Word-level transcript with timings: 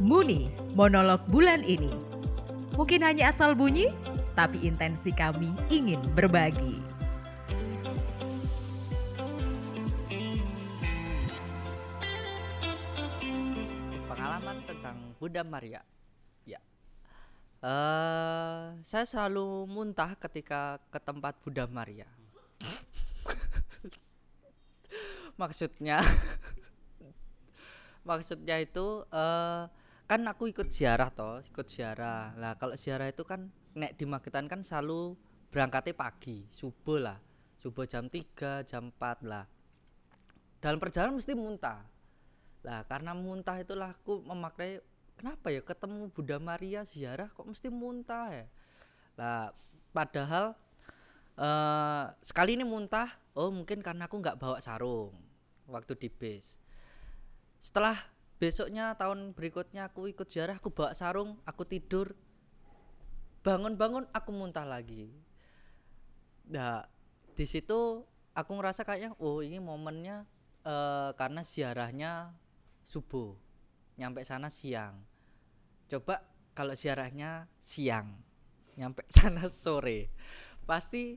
Muni, 0.00 0.48
monolog 0.72 1.20
bulan 1.28 1.60
ini. 1.60 1.92
Mungkin 2.72 3.04
hanya 3.04 3.28
asal 3.28 3.52
bunyi, 3.52 3.92
tapi 4.32 4.56
intensi 4.64 5.12
kami 5.12 5.52
ingin 5.68 6.00
berbagi. 6.16 6.80
Pengalaman 14.08 14.56
tentang 14.64 14.96
Bunda 15.20 15.44
Maria. 15.44 15.84
Ya. 16.48 16.64
eh 17.60 18.80
saya 18.80 19.04
selalu 19.04 19.68
muntah 19.68 20.16
ketika 20.16 20.80
ke 20.88 20.96
tempat 20.96 21.36
Bunda 21.44 21.68
Maria. 21.68 22.08
Maksudnya 25.40 26.00
Maksudnya 28.08 28.64
itu 28.64 29.04
eh 29.12 29.68
kan 30.10 30.26
aku 30.26 30.50
ikut 30.50 30.74
ziarah 30.74 31.14
toh, 31.14 31.38
ikut 31.38 31.70
ziarah. 31.70 32.34
Lah 32.34 32.58
kalau 32.58 32.74
ziarah 32.74 33.06
itu 33.06 33.22
kan 33.22 33.46
nek 33.78 33.94
di 33.94 34.10
Magetan 34.10 34.50
kan 34.50 34.66
selalu 34.66 35.14
berangkatnya 35.54 35.94
pagi, 35.94 36.50
subuh 36.50 36.98
lah. 36.98 37.18
Subuh 37.62 37.86
jam 37.86 38.10
3, 38.10 38.66
jam 38.66 38.90
4 38.90 39.22
lah. 39.22 39.46
Dalam 40.58 40.82
perjalanan 40.82 41.14
mesti 41.14 41.30
muntah. 41.38 41.86
Lah 42.66 42.82
karena 42.90 43.14
muntah 43.14 43.62
itulah 43.62 43.94
aku 43.94 44.26
memaknai 44.26 44.82
kenapa 45.14 45.54
ya 45.54 45.62
ketemu 45.62 46.10
Bunda 46.10 46.42
Maria 46.42 46.82
ziarah 46.82 47.30
kok 47.30 47.46
mesti 47.46 47.70
muntah 47.70 48.34
ya. 48.34 48.46
Lah 49.14 49.54
padahal 49.94 50.58
eh 51.38 52.04
sekali 52.18 52.58
ini 52.58 52.66
muntah, 52.66 53.14
oh 53.38 53.54
mungkin 53.54 53.78
karena 53.78 54.10
aku 54.10 54.18
nggak 54.18 54.42
bawa 54.42 54.58
sarung 54.58 55.14
waktu 55.70 55.94
di 55.94 56.10
bis. 56.10 56.58
Setelah 57.62 57.94
besoknya 58.40 58.96
tahun 58.96 59.36
berikutnya 59.36 59.92
aku 59.92 60.08
ikut 60.08 60.26
ziarah, 60.26 60.56
aku 60.56 60.72
bawa 60.72 60.96
sarung, 60.96 61.36
aku 61.44 61.68
tidur. 61.68 62.16
Bangun-bangun 63.44 64.08
aku 64.10 64.30
muntah 64.32 64.64
lagi. 64.64 65.12
Nah, 66.48 66.88
di 67.36 67.46
situ 67.46 68.04
aku 68.34 68.50
ngerasa 68.56 68.84
kayaknya 68.84 69.16
oh 69.20 69.40
ini 69.44 69.58
momennya 69.60 70.24
eh 70.60 71.10
karena 71.16 71.40
ziarahnya 71.40 72.36
subuh 72.84 73.32
nyampe 73.96 74.24
sana 74.28 74.52
siang 74.52 75.00
coba 75.88 76.20
kalau 76.52 76.76
ziarahnya 76.76 77.48
siang 77.60 78.20
nyampe 78.76 79.08
sana 79.16 79.48
sore 79.48 80.12
pasti 80.68 81.16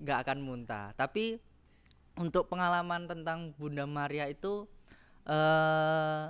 nggak 0.00 0.18
akan 0.26 0.38
muntah 0.40 0.94
tapi 0.94 1.38
untuk 2.18 2.46
pengalaman 2.46 3.06
tentang 3.06 3.52
Bunda 3.54 3.84
Maria 3.84 4.26
itu 4.30 4.66
eh 5.28 6.24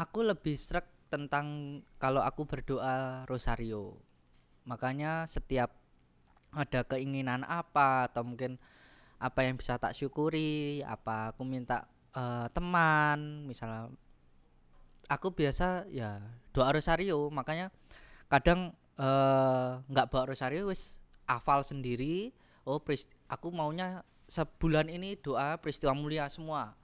aku 0.00 0.24
lebih 0.24 0.56
srek 0.56 0.88
tentang 1.12 1.80
kalau 2.00 2.24
aku 2.24 2.48
berdoa 2.48 3.28
rosario. 3.28 4.00
Makanya 4.64 5.28
setiap 5.28 5.76
ada 6.50 6.80
keinginan 6.88 7.44
apa 7.44 8.08
atau 8.08 8.24
mungkin 8.24 8.56
apa 9.20 9.44
yang 9.44 9.60
bisa 9.60 9.76
tak 9.76 9.92
syukuri 9.92 10.80
apa 10.80 11.36
aku 11.36 11.44
minta 11.44 11.84
eh, 12.16 12.48
teman 12.56 13.44
misalnya 13.44 13.92
aku 15.12 15.36
biasa 15.36 15.90
ya 15.92 16.24
doa 16.56 16.72
rosario. 16.72 17.28
Makanya 17.28 17.68
kadang 18.32 18.72
eh, 18.96 19.70
nggak 19.84 20.08
bawa 20.08 20.32
rosario 20.32 20.72
wis 20.72 20.96
hafal 21.28 21.62
sendiri 21.62 22.34
oh 22.66 22.82
aku 23.30 23.48
maunya 23.54 24.02
sebulan 24.30 24.90
ini 24.90 25.18
doa 25.18 25.58
peristiwa 25.58 25.94
mulia 25.94 26.26
semua 26.30 26.74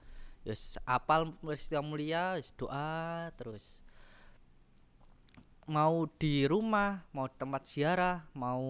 yes 0.47 0.79
apal 0.87 1.35
peristiwa 1.43 1.83
mulia 1.83 2.39
wis 2.39 2.55
doa 2.55 3.27
terus 3.35 3.83
mau 5.67 6.07
di 6.07 6.47
rumah 6.47 7.03
mau 7.11 7.27
tempat 7.27 7.67
ziarah 7.67 8.23
mau 8.39 8.63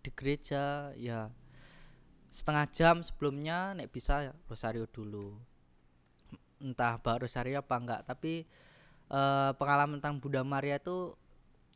di 0.00 0.08
gereja 0.16 0.96
ya 0.96 1.28
setengah 2.32 2.64
jam 2.72 2.96
sebelumnya 3.04 3.76
nek 3.76 3.92
bisa 3.92 4.32
ya 4.32 4.32
rosario 4.48 4.88
dulu. 4.88 5.36
Entah 6.64 6.96
bawa 6.96 7.28
rosario 7.28 7.60
apa 7.60 7.76
enggak 7.76 8.00
tapi 8.08 8.48
eh, 9.12 9.50
pengalaman 9.60 10.00
tentang 10.00 10.16
Bunda 10.16 10.40
Maria 10.40 10.80
itu 10.80 11.12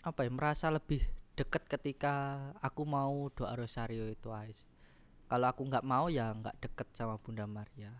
apa 0.00 0.24
ya 0.24 0.32
merasa 0.32 0.72
lebih 0.72 1.04
deket 1.36 1.68
ketika 1.68 2.48
aku 2.64 2.88
mau 2.88 3.28
doa 3.36 3.52
rosario 3.52 4.08
itu 4.08 4.32
Ais. 4.32 4.64
Kalau 5.28 5.46
aku 5.52 5.68
nggak 5.68 5.84
mau 5.84 6.08
ya 6.08 6.32
nggak 6.32 6.56
deket 6.64 6.88
sama 6.96 7.20
Bunda 7.20 7.44
Maria. 7.44 7.92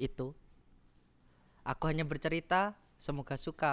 Itu 0.00 0.32
aku 1.62 1.90
hanya 1.90 2.02
bercerita 2.06 2.74
semoga 2.98 3.34
suka 3.38 3.72